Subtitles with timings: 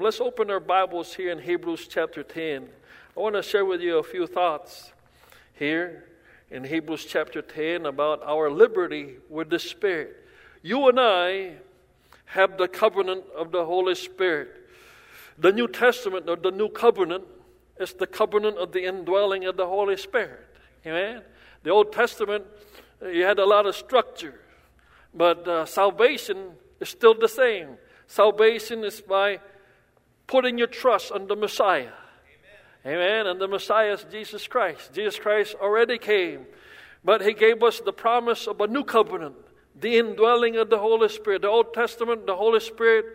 [0.00, 2.68] Let's open our Bibles here in Hebrews chapter 10.
[3.16, 4.92] I want to share with you a few thoughts
[5.54, 6.04] here
[6.52, 10.24] in Hebrews chapter 10 about our liberty with the Spirit.
[10.62, 11.54] You and I
[12.26, 14.68] have the covenant of the Holy Spirit.
[15.36, 17.24] The New Testament or the New Covenant
[17.80, 20.46] is the covenant of the indwelling of the Holy Spirit.
[20.86, 21.22] Amen?
[21.64, 22.44] The Old Testament,
[23.04, 24.40] you had a lot of structure,
[25.12, 27.78] but uh, salvation is still the same.
[28.06, 29.40] Salvation is by
[30.28, 31.90] putting your trust on the Messiah.
[32.86, 33.00] Amen.
[33.00, 33.26] Amen.
[33.26, 34.92] And the Messiah is Jesus Christ.
[34.92, 36.46] Jesus Christ already came,
[37.04, 39.34] but He gave us the promise of a new covenant,
[39.74, 41.42] the indwelling of the Holy Spirit.
[41.42, 43.06] The Old Testament, the Holy Spirit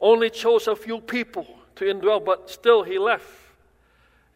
[0.00, 1.46] only chose a few people
[1.76, 3.30] to indwell, but still He left.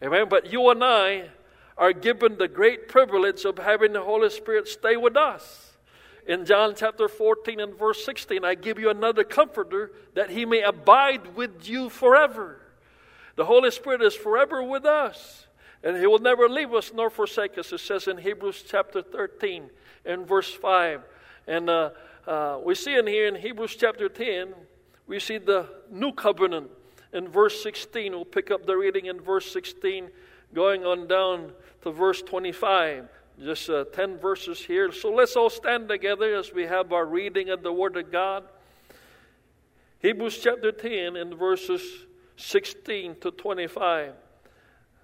[0.03, 0.27] Amen.
[0.29, 1.31] But you and I
[1.77, 5.72] are given the great privilege of having the Holy Spirit stay with us
[6.27, 10.63] in John chapter 14 and verse 16, I give you another comforter that he may
[10.63, 12.61] abide with you forever.
[13.35, 15.47] The Holy Spirit is forever with us,
[15.83, 17.73] and he will never leave us nor forsake us.
[17.73, 19.71] It says in Hebrews chapter 13
[20.05, 21.03] and verse 5.
[21.49, 21.91] And uh,
[22.27, 24.55] uh, we see in here in Hebrews chapter 10,
[25.09, 26.71] we see the new covenant
[27.13, 28.13] in verse 16.
[28.13, 30.09] We'll pick up the reading in verse 16,
[30.55, 33.09] going on down to verse 25
[33.41, 34.93] just uh, 10 verses here.
[34.93, 38.45] So let's all stand together as we have our reading of the Word of God.
[40.01, 41.83] Hebrews chapter 10 and verses
[42.37, 44.15] 16 to 25.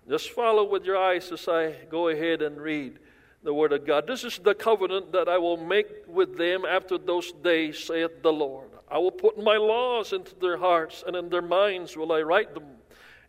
[0.09, 2.99] Just follow with your eyes as I go ahead and read
[3.43, 4.07] the Word of God.
[4.07, 8.33] This is the covenant that I will make with them after those days, saith the
[8.33, 8.71] Lord.
[8.91, 12.55] I will put my laws into their hearts, and in their minds will I write
[12.55, 12.65] them.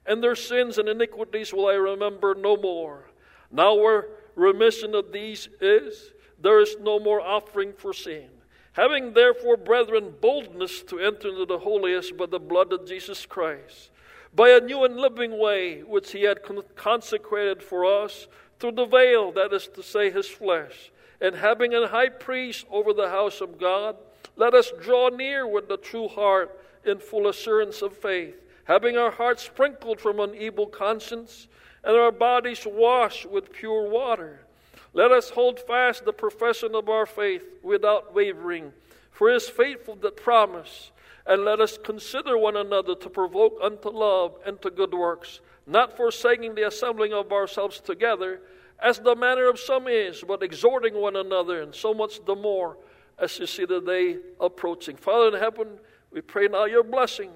[0.05, 3.09] And their sins and iniquities will I remember no more.
[3.52, 8.27] Now, where remission of these is there is no more offering for sin.
[8.73, 13.89] Having therefore, brethren, boldness to enter into the holiest by the blood of Jesus Christ,
[14.33, 16.39] by a new and living way which he had
[16.75, 18.27] consecrated for us
[18.59, 20.91] through the veil, that is to say, his flesh.
[21.19, 23.98] And having a high priest over the house of God,
[24.36, 29.11] let us draw near with the true heart in full assurance of faith, having our
[29.11, 31.48] hearts sprinkled from an evil conscience
[31.84, 34.42] and our bodies washed with pure water.
[34.94, 38.73] Let us hold fast the profession of our faith without wavering,
[39.12, 40.92] for it is faithful that promise.
[41.28, 45.95] And let us consider one another to provoke unto love and to good works, not
[45.95, 48.42] forsaking the assembling of ourselves together,
[48.82, 52.78] as the manner of some is, but exhorting one another, and so much the more
[53.20, 54.96] as you see the day approaching.
[54.96, 55.67] Father in heaven,
[56.11, 57.30] we pray now your blessing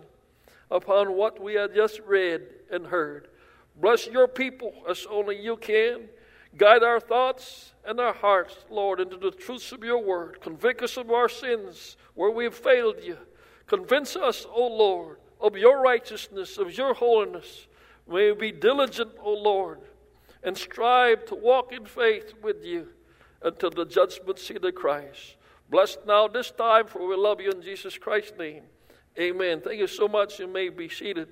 [0.72, 3.28] upon what we have just read and heard.
[3.75, 6.09] Bless your people as only you can.
[6.56, 10.39] Guide our thoughts and our hearts, Lord, into the truths of your word.
[10.41, 13.17] Convict us of our sins where we have failed you.
[13.66, 17.67] Convince us, O Lord, of your righteousness, of your holiness.
[18.07, 19.79] May we be diligent, O Lord,
[20.44, 22.89] and strive to walk in faith with you
[23.41, 25.38] until the judgment seat of Christ.
[25.69, 28.63] Bless now this time, for we love you in Jesus Christ's name.
[29.19, 29.62] Amen.
[29.62, 30.39] Thank you so much.
[30.39, 31.29] You may be seated.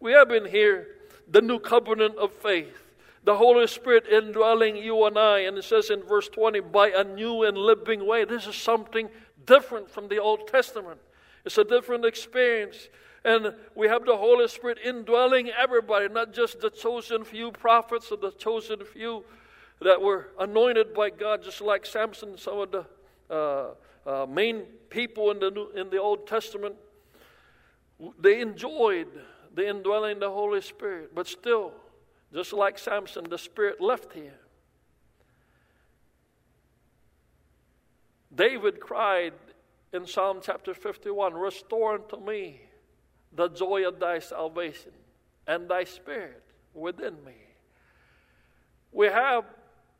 [0.00, 0.97] We have been here
[1.30, 2.84] the new covenant of faith.
[3.24, 5.40] The Holy Spirit indwelling you and I.
[5.40, 8.24] And it says in verse 20, by a new and living way.
[8.24, 9.08] This is something
[9.44, 11.00] different from the Old Testament.
[11.44, 12.88] It's a different experience.
[13.24, 18.16] And we have the Holy Spirit indwelling everybody, not just the chosen few prophets or
[18.16, 19.24] the chosen few
[19.80, 22.86] that were anointed by God, just like Samson, some of the
[23.30, 23.74] uh,
[24.06, 26.74] uh, main people in the, New, in the Old Testament.
[28.18, 29.08] They enjoyed
[29.54, 31.14] the indwelling of the Holy Spirit.
[31.14, 31.72] But still,
[32.32, 34.32] just like Samson, the Spirit left him.
[38.34, 39.32] David cried
[39.92, 42.60] in Psalm chapter 51 Restore unto me
[43.32, 44.92] the joy of thy salvation
[45.46, 46.42] and thy Spirit
[46.74, 47.34] within me.
[48.92, 49.44] We have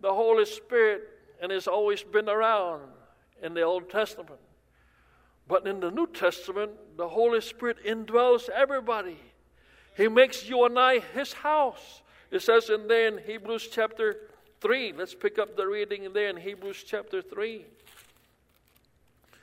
[0.01, 1.03] the Holy Spirit,
[1.41, 2.83] and it's always been around
[3.43, 4.41] in the Old Testament.
[5.47, 9.19] But in the New Testament, the Holy Spirit indwells everybody.
[9.99, 12.03] He makes you and I his house.
[12.31, 14.17] It says in there in Hebrews chapter
[14.61, 14.95] 3.
[14.97, 17.65] Let's pick up the reading there in Hebrews chapter 3.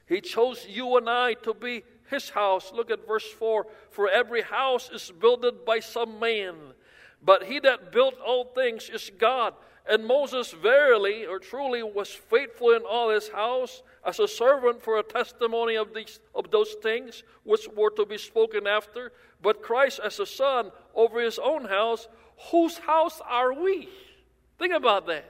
[0.07, 2.72] He chose you and I to be his house.
[2.74, 3.68] Look at verse 4.
[3.92, 6.56] For every house is builded by some man,
[7.22, 9.56] but he that built all things is God.
[9.90, 15.00] And Moses verily or truly was faithful in all his house as a servant for
[15.00, 19.12] a testimony of, these, of those things which were to be spoken after,
[19.42, 22.07] but Christ as a son over his own house.
[22.52, 23.90] Whose house are we?
[24.60, 25.25] Think about that.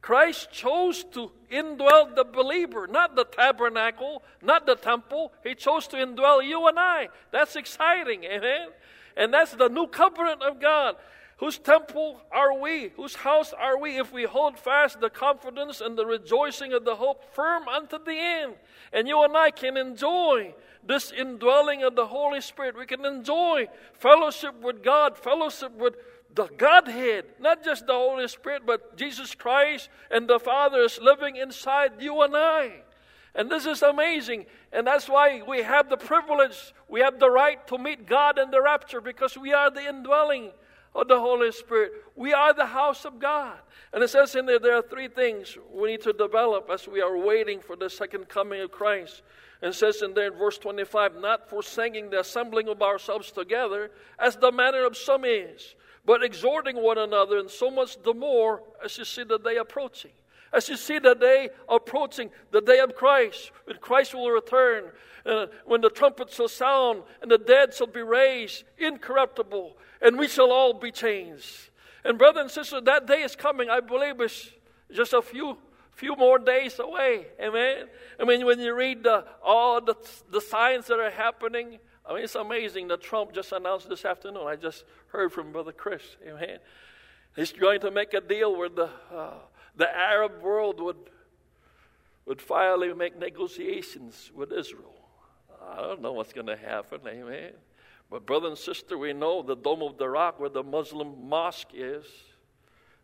[0.00, 5.32] Christ chose to indwell the believer, not the tabernacle, not the temple.
[5.42, 7.08] He chose to indwell you and I.
[7.32, 8.68] That's exciting, amen?
[9.16, 10.94] And that's the new covenant of God.
[11.38, 12.92] Whose temple are we?
[12.96, 16.96] Whose house are we if we hold fast the confidence and the rejoicing of the
[16.96, 18.54] hope firm unto the end?
[18.90, 22.78] And you and I can enjoy this indwelling of the Holy Spirit.
[22.78, 23.68] We can enjoy
[23.98, 25.96] fellowship with God, fellowship with
[26.34, 31.36] the Godhead, not just the Holy Spirit, but Jesus Christ and the Father is living
[31.36, 32.82] inside you and I.
[33.34, 34.46] And this is amazing.
[34.72, 38.50] And that's why we have the privilege, we have the right to meet God in
[38.50, 40.52] the rapture because we are the indwelling
[40.96, 41.92] of the Holy Spirit.
[42.16, 43.58] We are the house of God.
[43.92, 47.02] And it says in there, there are three things we need to develop as we
[47.02, 49.22] are waiting for the second coming of Christ.
[49.62, 54.36] And says in there in verse 25, not forsaking the assembling of ourselves together, as
[54.36, 58.96] the manner of some is, but exhorting one another, and so much the more as
[58.98, 60.12] you see the day approaching.
[60.52, 64.84] As you see the day approaching, the day of Christ, when Christ will return,
[65.24, 70.28] uh, when the trumpet shall sound, and the dead shall be raised incorruptible, and we
[70.28, 71.70] shall all be changed.
[72.04, 73.68] And, brother and sister, that day is coming.
[73.68, 74.50] I believe it's
[74.92, 75.58] just a few
[75.96, 77.26] few more days away.
[77.40, 77.86] Amen.
[78.20, 79.94] I mean, when you read the, all the,
[80.30, 84.46] the signs that are happening, I mean, it's amazing that Trump just announced this afternoon.
[84.46, 86.02] I just heard from Brother Chris.
[86.26, 86.58] Amen.
[87.34, 89.38] He's going to make a deal where the, uh,
[89.74, 90.98] the Arab world would,
[92.26, 94.94] would finally make negotiations with Israel.
[95.68, 97.00] I don't know what's going to happen.
[97.06, 97.52] Amen.
[98.10, 101.70] But, brother and sister, we know the Dome of the Rock, where the Muslim mosque
[101.74, 102.04] is,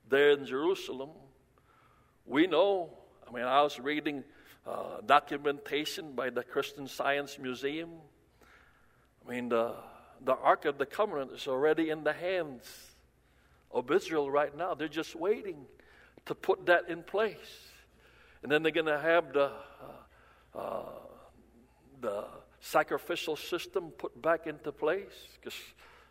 [0.08, 1.10] there in Jerusalem.
[2.26, 2.90] We know,
[3.28, 4.22] I mean, I was reading
[4.66, 7.90] uh, documentation by the Christian Science Museum.
[9.26, 9.74] I mean, the,
[10.24, 12.64] the Ark of the Covenant is already in the hands
[13.72, 14.74] of Israel right now.
[14.74, 15.64] They're just waiting
[16.26, 17.36] to put that in place.
[18.42, 19.52] And then they're going to have the,
[20.54, 20.82] uh, uh,
[22.00, 22.24] the
[22.62, 25.58] sacrificial system put back into place because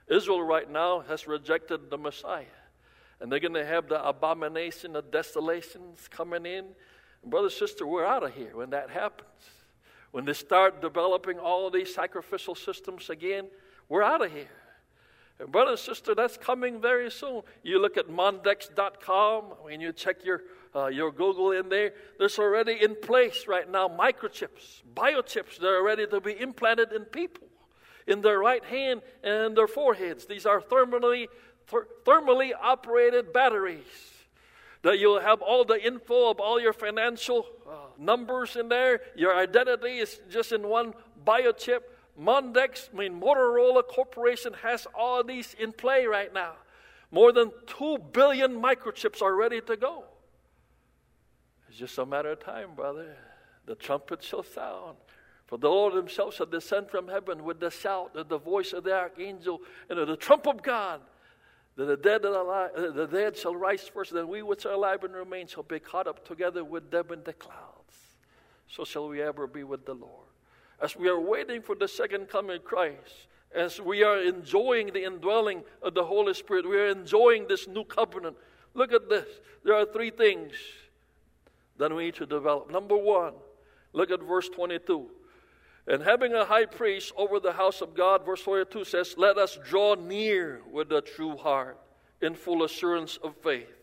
[0.09, 2.43] Israel right now has rejected the Messiah.
[3.19, 6.65] And they're going to have the abomination of desolations coming in.
[7.23, 9.29] And brother, sister, we're out of here when that happens.
[10.11, 13.47] When they start developing all of these sacrificial systems again,
[13.87, 14.49] we're out of here.
[15.39, 17.43] And brother and sister, that's coming very soon.
[17.63, 20.41] You look at Mondex.com, when you check your,
[20.75, 25.83] uh, your Google in there, there's already in place right now microchips, biochips that are
[25.83, 27.47] ready to be implanted in people
[28.07, 30.25] in their right hand and their foreheads.
[30.25, 31.27] These are thermally,
[31.69, 33.83] th- thermally operated batteries.
[34.83, 39.01] That you'll have all the info of all your financial uh, numbers in there.
[39.15, 41.81] Your identity is just in one biochip.
[42.19, 46.53] Mondex, I mean, Motorola Corporation has all these in play right now.
[47.11, 50.05] More than 2 billion microchips are ready to go.
[51.71, 53.15] It's just a matter of time, brother.
[53.65, 54.97] The trumpet shall sound.
[55.47, 58.83] For the Lord himself shall descend from heaven with the shout of the voice of
[58.83, 60.99] the archangel and of the trump of God.
[61.77, 65.05] That the dead, alive, uh, the dead shall rise first, then we which are alive
[65.05, 68.17] and remain shall be caught up together with them in the clouds.
[68.67, 70.27] So shall we ever be with the Lord.
[70.81, 75.05] As we are waiting for the second coming of Christ, as we are enjoying the
[75.05, 78.35] indwelling of the Holy Spirit, we are enjoying this new covenant.
[78.73, 79.27] Look at this.
[79.63, 80.51] There are three things
[81.81, 82.69] that we need to develop.
[82.69, 83.33] Number one,
[83.91, 85.09] look at verse 22.
[85.87, 89.57] And having a high priest over the house of God, verse 42 says, Let us
[89.67, 91.79] draw near with a true heart
[92.21, 93.73] in full assurance of faith,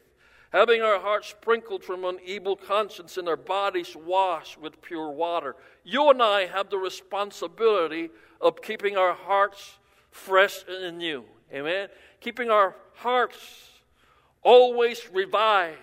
[0.52, 5.56] having our hearts sprinkled from an evil conscience and our bodies washed with pure water.
[5.82, 9.76] You and I have the responsibility of keeping our hearts
[10.12, 11.24] fresh and new.
[11.52, 11.88] Amen?
[12.20, 13.70] Keeping our hearts
[14.44, 15.78] always revived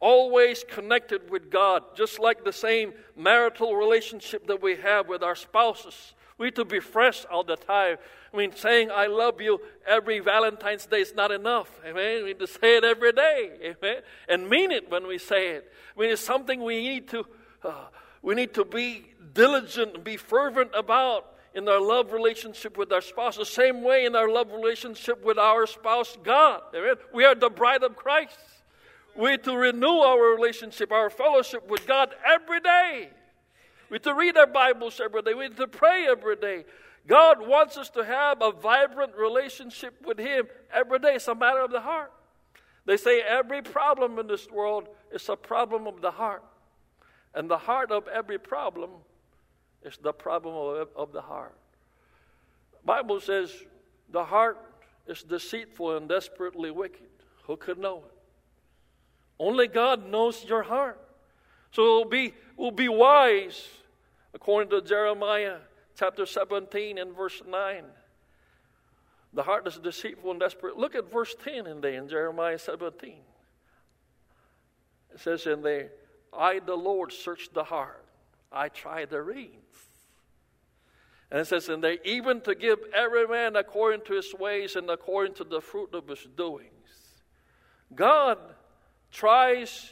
[0.00, 5.36] always connected with God, just like the same marital relationship that we have with our
[5.36, 6.14] spouses.
[6.38, 7.98] We to be fresh all the time.
[8.32, 11.70] I mean, saying I love you every Valentine's Day is not enough.
[11.84, 12.22] Amen.
[12.22, 13.50] We need to say it every day.
[13.62, 14.02] Amen.
[14.26, 15.70] And mean it when we say it.
[15.94, 17.26] I mean, it's something we need to
[17.62, 17.88] uh,
[18.22, 23.00] we need to be diligent and be fervent about in our love relationship with our
[23.00, 23.36] spouse.
[23.36, 26.62] The same way in our love relationship with our spouse, God.
[26.74, 26.94] Amen.
[27.12, 28.38] We are the bride of Christ.
[29.16, 33.10] We to renew our relationship, our fellowship with God every day.
[33.90, 35.34] We to read our Bibles every day.
[35.34, 36.64] We to pray every day.
[37.06, 41.14] God wants us to have a vibrant relationship with Him every day.
[41.14, 42.12] It's a matter of the heart.
[42.86, 46.44] They say every problem in this world is a problem of the heart.
[47.34, 48.90] And the heart of every problem
[49.82, 51.56] is the problem of, of the heart.
[52.84, 53.52] Bible says
[54.10, 54.58] the heart
[55.06, 57.08] is deceitful and desperately wicked.
[57.44, 58.19] Who could know it?
[59.40, 61.00] Only God knows your heart.
[61.72, 63.66] So be, we'll be wise,
[64.34, 65.56] according to Jeremiah
[65.98, 67.84] chapter 17 and verse 9.
[69.32, 70.76] The heart is deceitful and desperate.
[70.76, 73.14] Look at verse 10 in there in Jeremiah 17.
[75.14, 75.88] It says in there,
[76.36, 78.04] I, the Lord, search the heart.
[78.52, 79.54] I try the reins.
[81.30, 84.90] And it says in there, even to give every man according to his ways and
[84.90, 86.68] according to the fruit of his doings.
[87.94, 88.38] God
[89.10, 89.90] tries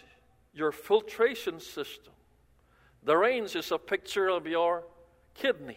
[0.52, 2.12] your filtration system.
[3.04, 4.84] The reins is a picture of your
[5.34, 5.76] kidneys.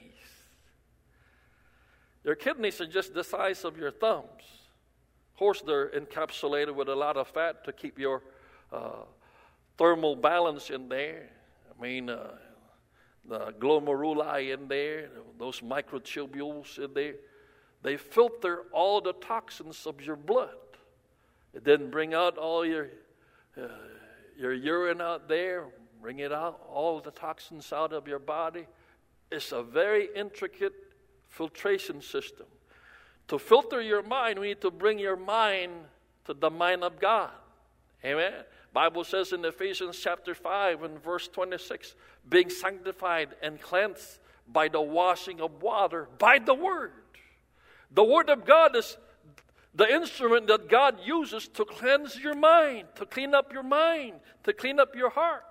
[2.23, 4.43] Your kidneys are just the size of your thumbs.
[5.33, 8.21] Of course, they're encapsulated with a lot of fat to keep your
[8.71, 9.05] uh,
[9.77, 11.29] thermal balance in there.
[11.69, 12.35] I mean, uh,
[13.27, 17.15] the glomeruli in there, those microtubules in there,
[17.81, 20.49] they filter all the toxins of your blood.
[21.53, 22.89] It didn't bring out all your
[23.57, 23.67] uh,
[24.37, 25.65] your urine out there,
[26.01, 28.65] bring it out, all the toxins out of your body.
[29.31, 30.73] It's a very intricate
[31.29, 32.47] filtration system.
[33.27, 35.71] To filter your mind, we need to bring your mind
[36.25, 37.31] to the mind of God.
[38.03, 38.33] Amen.
[38.73, 41.95] Bible says in Ephesians chapter 5 and verse 26,
[42.29, 46.91] being sanctified and cleansed by the washing of water by the word.
[47.91, 48.97] The word of God is
[49.73, 54.53] the instrument that God uses to cleanse your mind, to clean up your mind, to
[54.53, 55.43] clean up your heart.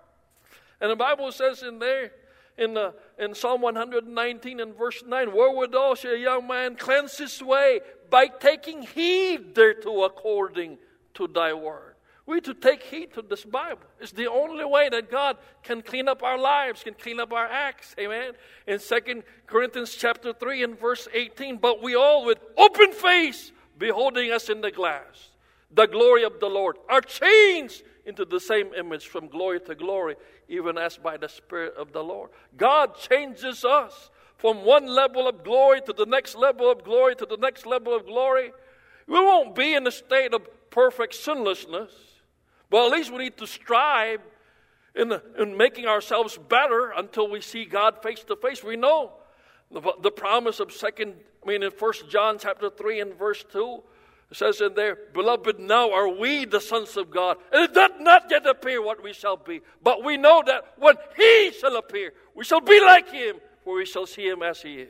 [0.80, 2.12] And the Bible says in there,
[2.58, 7.42] in, the, in Psalm 119 and verse 9, Wherewithal shall a young man cleanse his
[7.42, 7.80] way?
[8.10, 10.78] By taking heed thereto according
[11.14, 11.94] to thy word.
[12.26, 13.82] We to take heed to this Bible.
[13.98, 17.46] It's the only way that God can clean up our lives, can clean up our
[17.46, 17.94] acts.
[17.98, 18.34] Amen.
[18.66, 24.30] In Second Corinthians chapter 3 and verse 18, but we all with open face beholding
[24.30, 25.30] us in the glass,
[25.72, 30.14] the glory of the Lord, are changed into the same image from glory to glory,
[30.48, 32.30] even as by the Spirit of the Lord.
[32.56, 37.26] God changes us from one level of glory to the next level of glory to
[37.26, 38.52] the next level of glory.
[39.06, 41.92] We won't be in a state of perfect sinlessness,
[42.68, 44.20] but at least we need to strive
[44.94, 48.62] in, in making ourselves better until we see God face to face.
[48.62, 49.12] We know
[49.72, 53.82] the, the promise of second, I mean, in First John chapter 3 and verse 2,
[54.30, 57.36] it says in there, Beloved, now are we the sons of God.
[57.52, 59.60] It does not yet appear what we shall be.
[59.82, 63.86] But we know that when He shall appear, we shall be like Him, for we
[63.86, 64.88] shall see Him as He is.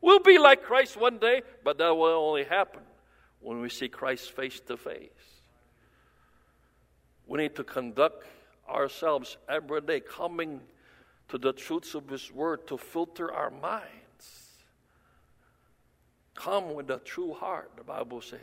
[0.00, 2.82] We'll be like Christ one day, but that will only happen
[3.40, 5.10] when we see Christ face to face.
[7.26, 8.24] We need to conduct
[8.68, 10.60] ourselves every day, coming
[11.28, 14.05] to the truths of His Word to filter our mind
[16.36, 18.40] Come with a true heart, the Bible says.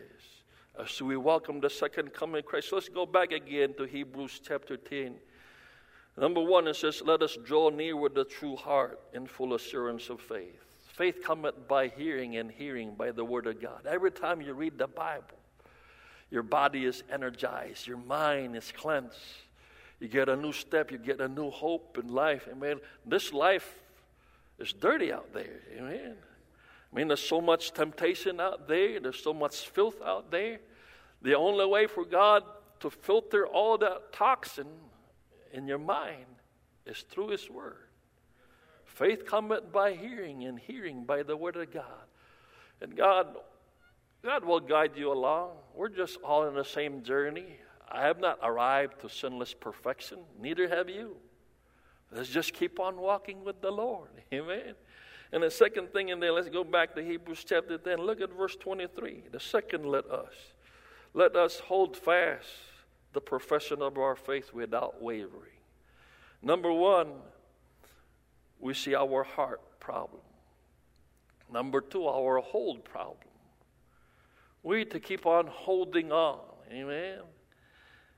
[0.77, 2.73] As we welcome the second coming of Christ.
[2.73, 5.15] Let's go back again to Hebrews chapter 10.
[6.17, 10.09] Number one, it says, Let us draw near with a true heart in full assurance
[10.09, 10.59] of faith.
[10.88, 13.85] Faith cometh by hearing, and hearing by the word of God.
[13.88, 15.38] Every time you read the Bible,
[16.29, 19.17] your body is energized, your mind is cleansed.
[20.00, 22.47] You get a new step, you get a new hope in life.
[22.51, 22.79] Amen.
[23.05, 23.75] This life
[24.59, 25.62] is dirty out there.
[25.77, 26.15] Amen.
[26.93, 30.59] I mean, there's so much temptation out there, there's so much filth out there.
[31.23, 32.43] The only way for God
[32.81, 34.67] to filter all that toxin
[35.53, 36.25] in your mind
[36.85, 37.88] is through His Word.
[38.85, 42.05] Faith cometh by hearing, and hearing by the Word of God.
[42.79, 43.38] And God,
[44.23, 45.51] God will guide you along.
[45.73, 47.57] We're just all in the same journey.
[47.91, 51.15] I have not arrived to sinless perfection, neither have you.
[52.12, 54.09] Let's just keep on walking with the Lord.
[54.33, 54.75] Amen.
[55.34, 57.98] And the second thing in there, let's go back to Hebrews chapter 10.
[57.98, 59.24] Look at verse 23.
[59.32, 60.32] The second, let us.
[61.16, 62.48] Let us hold fast
[63.13, 65.58] the profession of our faith without wavering.
[66.44, 67.13] Number one,
[68.60, 70.22] we see our heart problem.
[71.52, 73.18] Number two, our hold problem.
[74.62, 76.42] We need to keep on holding on.
[76.72, 77.22] Amen.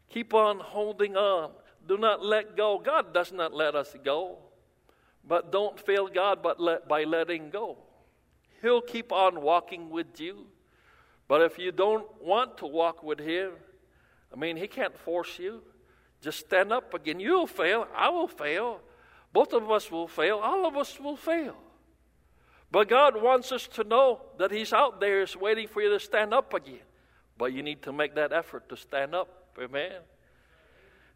[0.09, 1.51] Keep on holding on.
[1.87, 2.77] Do not let go.
[2.77, 4.39] God does not let us go.
[5.27, 7.77] But don't fail God but let, by letting go.
[8.61, 10.47] He'll keep on walking with you.
[11.27, 13.51] But if you don't want to walk with Him,
[14.33, 15.61] I mean, He can't force you.
[16.21, 17.19] Just stand up again.
[17.19, 17.87] You'll fail.
[17.95, 18.81] I will fail.
[19.33, 20.37] Both of us will fail.
[20.37, 21.55] All of us will fail.
[22.71, 25.99] But God wants us to know that He's out there is waiting for you to
[25.99, 26.79] stand up again.
[27.37, 29.49] But you need to make that effort to stand up.
[29.61, 30.01] Amen.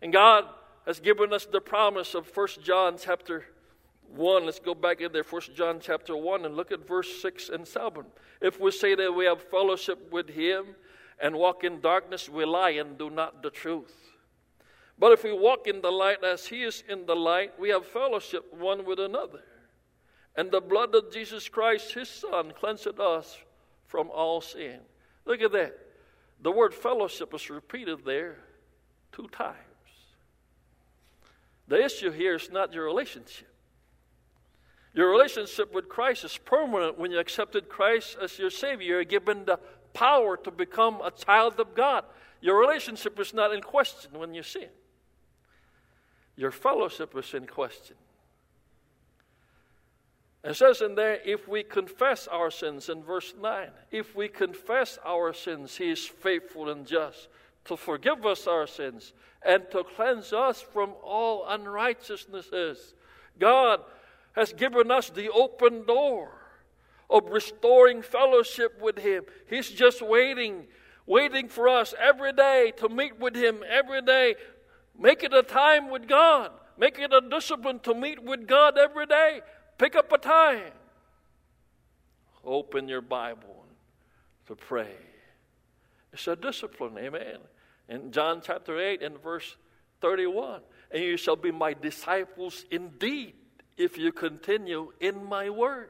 [0.01, 0.45] And God
[0.85, 3.45] has given us the promise of First John chapter
[4.11, 4.45] 1.
[4.45, 7.67] Let's go back in there, First John chapter 1, and look at verse 6 and
[7.67, 8.05] 7.
[8.41, 10.75] If we say that we have fellowship with him
[11.21, 14.09] and walk in darkness, we lie and do not the truth.
[14.99, 17.85] But if we walk in the light as He is in the light, we have
[17.85, 19.41] fellowship one with another.
[20.35, 23.37] And the blood of Jesus Christ, His Son, cleanseth us
[23.87, 24.79] from all sin.
[25.25, 25.77] Look at that.
[26.41, 28.39] The word fellowship is repeated there
[29.11, 29.55] two times.
[31.67, 33.47] The issue here is not your relationship.
[34.93, 38.96] Your relationship with Christ is permanent when you accepted Christ as your Savior.
[38.96, 39.60] You're given the
[39.93, 42.05] power to become a child of God.
[42.41, 44.69] Your relationship is not in question when you sin.
[46.36, 47.98] Your fellowship is in question.
[50.43, 54.98] It says in there, if we confess our sins, in verse 9, if we confess
[55.05, 57.27] our sins, He is faithful and just
[57.65, 59.12] to forgive us our sins
[59.46, 62.93] and to cleanse us from all unrighteousnesses.
[63.38, 63.81] God
[64.39, 66.31] has given us the open door
[67.10, 69.25] of restoring fellowship with Him.
[69.50, 70.65] He's just waiting,
[71.05, 74.36] waiting for us every day to meet with Him every day.
[74.98, 76.51] Make it a time with God.
[76.77, 79.41] Make it a discipline to meet with God every day.
[79.77, 80.72] Pick up a time.
[82.46, 83.65] Open your Bible
[84.48, 84.96] to pray.
[86.13, 87.39] It's a discipline, amen.
[87.89, 89.58] In John chapter 8 and verse
[90.00, 93.34] 31, and you shall be my disciples indeed
[93.79, 95.89] if you continue in my word.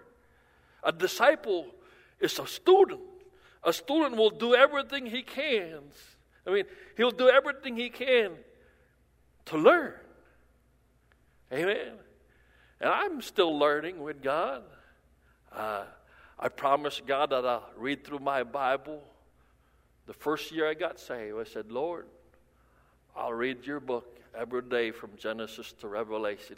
[0.84, 1.66] A disciple
[2.22, 3.02] is a student.
[3.64, 5.80] A student will do everything he can.
[6.48, 6.66] I mean,
[6.96, 8.32] he'll do everything he can
[9.46, 9.94] to learn.
[11.52, 11.94] Amen.
[12.80, 14.64] And I'm still learning with God.
[15.52, 15.84] Uh,
[16.38, 19.02] I promised God that I'll read through my Bible.
[20.06, 22.06] The first year I got saved, I said, Lord,
[23.16, 26.58] I'll read your book every day from Genesis to Revelation.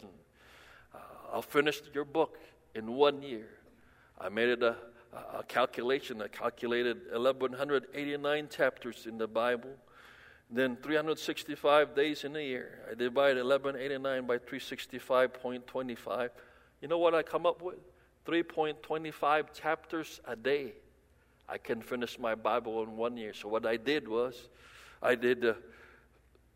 [1.32, 2.38] I'll finish your book
[2.74, 3.48] in one year.
[4.20, 4.76] I made it a,
[5.34, 6.20] a calculation.
[6.20, 9.70] I calculated 1,189 chapters in the Bible.
[10.50, 12.80] Then 365 days in a year.
[12.90, 16.28] I divide 1189 by 365.25.
[16.82, 17.78] You know what I come up with?
[18.26, 20.74] 3.25 chapters a day.
[21.48, 23.32] I can finish my Bible in one year.
[23.32, 24.48] So what I did was,
[25.02, 25.54] I did uh,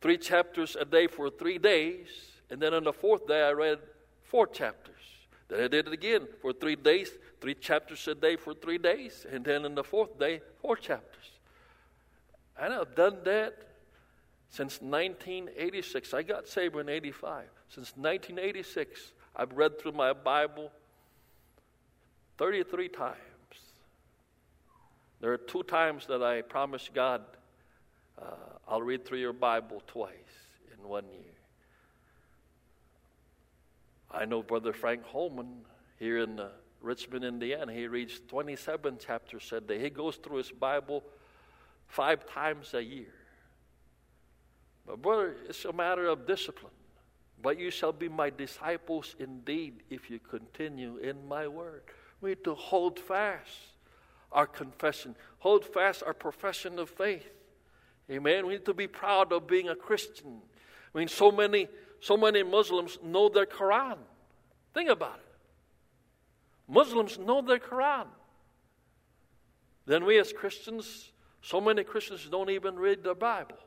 [0.02, 2.08] three chapters a day for three days,
[2.50, 3.78] and then on the fourth day I read
[4.28, 4.94] four chapters.
[5.48, 7.10] Then I did it again for three days,
[7.40, 11.30] three chapters a day for three days, and then on the fourth day, four chapters.
[12.58, 13.54] And I've done that
[14.50, 17.44] since 1986, I got saved in 85.
[17.68, 20.70] Since 1986, I've read through my Bible
[22.38, 23.16] 33 times.
[25.20, 27.22] There are two times that I promised God
[28.20, 28.24] uh,
[28.68, 30.12] I'll read through your Bible twice
[30.72, 31.35] in one year.
[34.10, 35.64] I know Brother Frank Holman
[35.98, 36.48] here in uh,
[36.80, 37.72] Richmond, Indiana.
[37.72, 39.80] He reads 27 chapters a day.
[39.80, 41.02] He goes through his Bible
[41.88, 43.12] five times a year.
[44.86, 46.72] But, brother, it's a matter of discipline.
[47.42, 51.82] But you shall be my disciples indeed if you continue in my word.
[52.20, 53.50] We need to hold fast
[54.32, 57.28] our confession, hold fast our profession of faith.
[58.10, 58.46] Amen.
[58.46, 60.40] We need to be proud of being a Christian.
[60.94, 61.68] I mean, so many,
[62.00, 63.98] so many Muslims know their Quran.
[64.74, 66.72] Think about it.
[66.72, 68.06] Muslims know their Quran.
[69.86, 73.60] Then we as Christians, so many Christians don't even read their Bibles.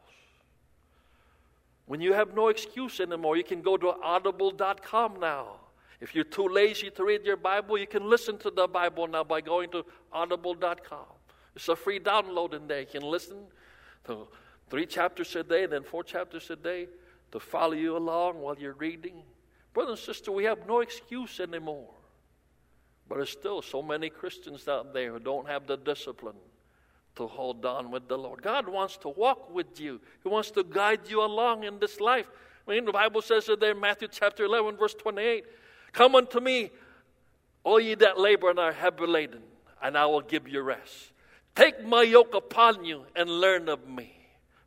[1.86, 5.56] When you have no excuse anymore, you can go to audible.com now.
[6.02, 9.24] If you're too lazy to read your Bible, you can listen to the Bible now
[9.24, 11.06] by going to audible.com.
[11.56, 12.82] It's a free download in there.
[12.82, 13.38] You can listen
[14.06, 14.28] to
[14.70, 16.88] three chapters a day, then four chapters a day
[17.32, 19.22] to follow you along while you're reading.
[19.74, 21.90] Brother and sister, we have no excuse anymore.
[23.08, 26.36] But there's still so many Christians out there who don't have the discipline
[27.16, 28.42] to hold on with the Lord.
[28.42, 32.28] God wants to walk with you, He wants to guide you along in this life.
[32.68, 35.44] I mean, the Bible says it there in Matthew chapter 11, verse 28
[35.92, 36.72] Come unto me,
[37.64, 39.42] all ye that labor and are heavy laden,
[39.82, 41.12] and I will give you rest.
[41.56, 44.19] Take my yoke upon you and learn of me.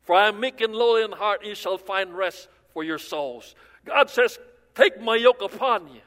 [0.03, 3.55] For I am meek and lowly in heart, you shall find rest for your souls.
[3.85, 4.39] God says,
[4.75, 6.01] Take my yoke upon you.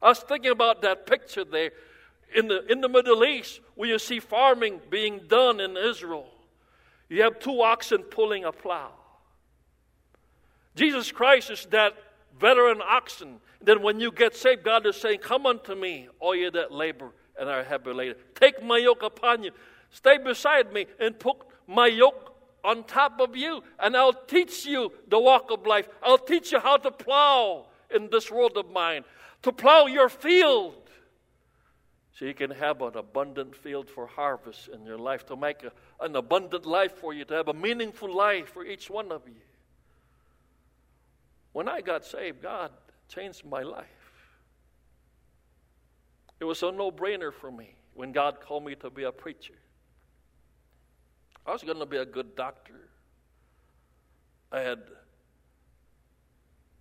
[0.00, 1.72] I was thinking about that picture there
[2.34, 6.28] in the, in the Middle East, where you see farming being done in Israel,
[7.08, 8.90] you have two oxen pulling a plow.
[10.76, 11.94] Jesus Christ is that
[12.38, 13.40] veteran oxen.
[13.60, 17.10] Then when you get saved, God is saying, Come unto me, all you that labor
[17.38, 18.16] and are heavy laden.
[18.34, 19.50] Take my yoke upon you.
[19.90, 21.36] Stay beside me and put
[21.66, 22.27] my yoke
[22.64, 25.88] on top of you, and I'll teach you the walk of life.
[26.02, 29.04] I'll teach you how to plow in this world of mine,
[29.42, 30.74] to plow your field
[32.12, 35.72] so you can have an abundant field for harvest in your life, to make a,
[36.00, 39.40] an abundant life for you, to have a meaningful life for each one of you.
[41.52, 42.72] When I got saved, God
[43.08, 43.86] changed my life.
[46.40, 49.54] It was a no brainer for me when God called me to be a preacher.
[51.48, 52.90] I was going to be a good doctor.
[54.52, 54.80] I had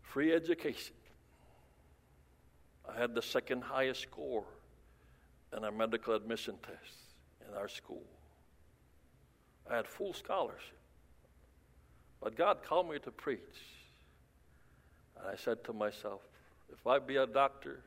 [0.01, 0.93] free education.
[2.85, 4.43] I had the second highest score
[5.55, 6.97] in our medical admission test
[7.47, 8.03] in our school.
[9.71, 10.77] I had full scholarship.
[12.21, 13.39] But God called me to preach.
[15.17, 16.19] And I said to myself,
[16.73, 17.79] if I be a doctor,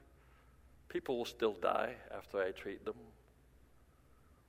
[0.89, 2.97] people will still die after I treat them.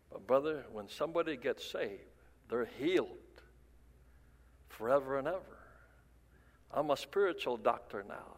[0.09, 2.10] But, brother, when somebody gets saved,
[2.51, 3.07] they're healed
[4.67, 5.39] forever and ever.
[6.71, 8.37] I'm a spiritual doctor now.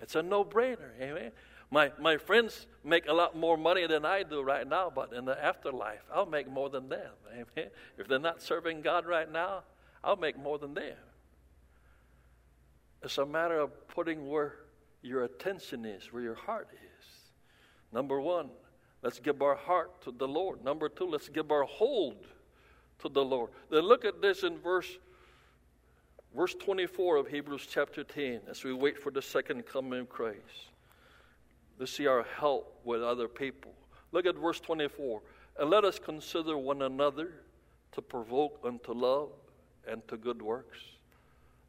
[0.00, 0.90] It's a no brainer.
[1.00, 1.32] Amen.
[1.70, 5.24] My, my friends make a lot more money than I do right now, but in
[5.24, 7.10] the afterlife, I'll make more than them.
[7.32, 7.70] Amen.
[7.96, 9.62] If they're not serving God right now,
[10.02, 10.96] I'll make more than them.
[13.02, 14.56] It's a matter of putting where
[15.02, 17.06] your attention is, where your heart is.
[17.92, 18.50] Number one,
[19.02, 20.62] let's give our heart to the Lord.
[20.62, 22.26] Number two, let's give our hold
[23.04, 23.50] to the Lord.
[23.70, 24.88] Then look at this in verse
[26.34, 30.70] verse 24 of Hebrews chapter 10 as we wait for the second coming of Christ.
[31.78, 33.72] Let's see our help with other people.
[34.10, 35.20] Look at verse 24.
[35.60, 37.32] And let us consider one another
[37.92, 39.30] to provoke unto love
[39.86, 40.78] and to good works.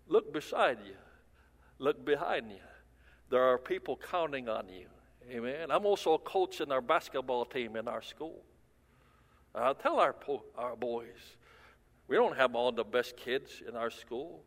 [0.08, 0.96] Look beside you.
[1.78, 2.64] Look behind you.
[3.30, 4.88] There are people counting on you.
[5.30, 5.70] Amen.
[5.70, 8.42] I'm also a coach in our basketball team in our school.
[9.56, 11.38] I tell our, po- our boys,
[12.08, 14.44] we don't have all the best kids in our school.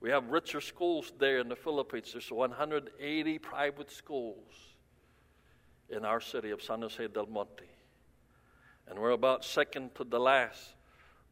[0.00, 2.12] We have richer schools there in the Philippines.
[2.12, 4.52] There's 180 private schools
[5.88, 7.64] in our city of San Jose del Monte.
[8.88, 10.74] And we're about second to the last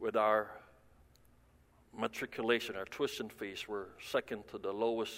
[0.01, 0.51] with our
[1.97, 3.67] matriculation, our tuition fees.
[3.69, 5.15] We're second to the lowest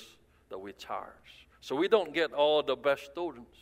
[0.50, 1.48] that we charge.
[1.61, 3.59] So we don't get all the best students.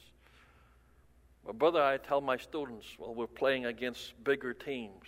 [1.52, 5.06] Brother, I tell my students while we're playing against bigger teams,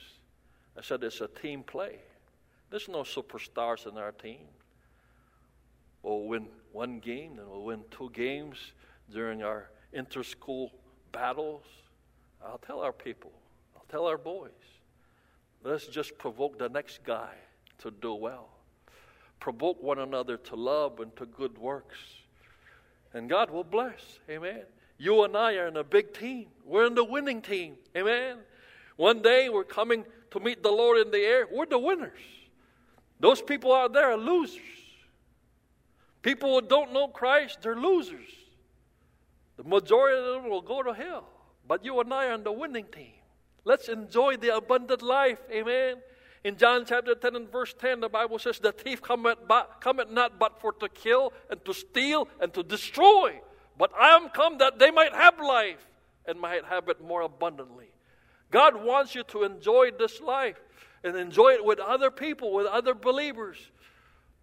[0.76, 1.96] I said it's a team play.
[2.70, 4.46] There's no superstars in our team.
[6.02, 8.72] We'll win one game, then we'll win two games
[9.10, 10.72] during our inter-school
[11.10, 11.64] battles.
[12.44, 13.32] I'll tell our people,
[13.74, 14.50] I'll tell our boys,
[15.64, 17.32] let's just provoke the next guy
[17.78, 18.48] to do well.
[19.40, 21.98] Provoke one another to love and to good works.
[23.14, 24.18] And God will bless.
[24.28, 24.64] Amen.
[24.98, 26.46] You and I are in a big team.
[26.64, 27.76] We're in the winning team.
[27.96, 28.38] Amen.
[28.96, 31.46] One day we're coming to meet the Lord in the air.
[31.50, 32.18] We're the winners.
[33.20, 34.62] Those people out there are losers.
[36.22, 38.28] People who don't know Christ, they're losers.
[39.56, 41.28] The majority of them will go to hell.
[41.68, 43.12] But you and I are on the winning team.
[43.64, 45.38] Let's enjoy the abundant life.
[45.50, 45.96] Amen.
[46.44, 49.38] In John chapter 10 and verse 10, the Bible says, The thief cometh,
[49.80, 53.40] cometh not but for to kill and to steal and to destroy.
[53.78, 55.84] But I am come that they might have life
[56.26, 57.90] and might have it more abundantly.
[58.50, 60.60] God wants you to enjoy this life
[61.04, 63.58] and enjoy it with other people, with other believers.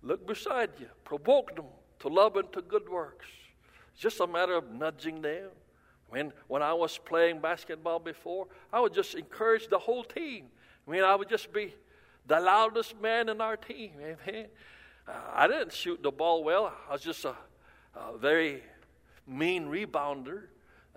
[0.01, 1.65] Look beside you, provoke them
[1.99, 3.25] to love and to good works.
[3.93, 5.49] It's just a matter of nudging them.
[6.09, 10.45] When, when I was playing basketball before, I would just encourage the whole team.
[10.87, 11.73] I mean, I would just be
[12.27, 13.93] the loudest man in our team.
[13.99, 14.47] Amen.
[15.33, 16.71] I didn't shoot the ball well.
[16.87, 17.35] I was just a,
[17.95, 18.61] a very
[19.27, 20.43] mean rebounder.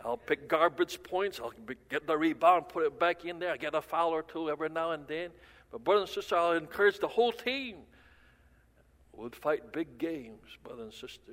[0.04, 1.40] I'll pick garbage points.
[1.40, 1.52] I'll
[1.88, 3.52] get the rebound, put it back in there.
[3.52, 5.30] I get a foul or two every now and then.
[5.70, 7.78] But, brother and sister, I'll encourage the whole team.
[9.12, 11.32] We'll fight big games, brother and sister.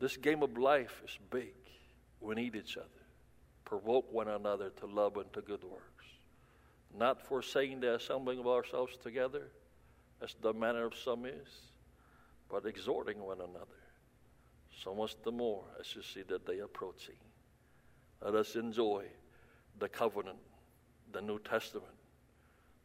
[0.00, 1.54] This game of life is big.
[2.20, 2.88] We need each other.
[3.64, 6.06] Provoke one another to love and to good works.
[6.98, 9.48] Not forsaking the assembling of ourselves together,
[10.22, 11.48] as the manner of some is,
[12.48, 13.81] but exhorting one another
[14.82, 17.14] so much the more as you see the day approaching.
[18.20, 19.04] Let us enjoy
[19.78, 20.38] the covenant,
[21.12, 21.92] the New Testament,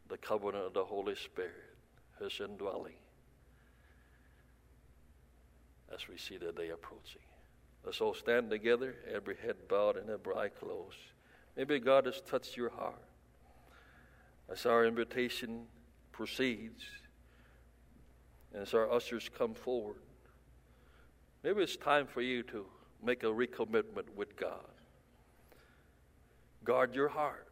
[0.08, 1.76] the covenant of the Holy Spirit,
[2.20, 2.96] His indwelling,
[5.94, 7.22] as we see the day approaching.
[7.84, 10.98] Let's all stand together, every head bowed and every eye closed.
[11.56, 13.02] Maybe God has touched your heart.
[14.52, 15.64] As our invitation
[16.12, 16.84] proceeds,
[18.54, 19.98] and as our ushers come forward,
[21.48, 22.66] Maybe it's time for you to
[23.02, 24.68] make a recommitment with God.
[26.66, 27.48] Guard your heart.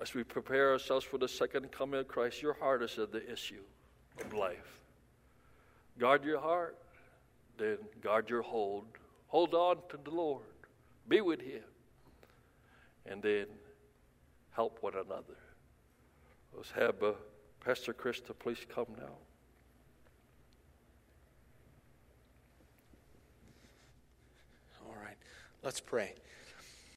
[0.00, 3.28] As we prepare ourselves for the second coming of Christ, your heart is at the
[3.28, 3.64] issue
[4.24, 4.78] of life.
[5.98, 6.78] Guard your heart,
[7.58, 8.84] then guard your hold.
[9.26, 10.44] Hold on to the Lord.
[11.08, 11.64] Be with Him.
[13.04, 13.46] And then
[14.52, 15.40] help one another.
[16.54, 17.14] Let's have uh,
[17.58, 19.16] Pastor Krista please come now.
[25.62, 26.14] Let's pray.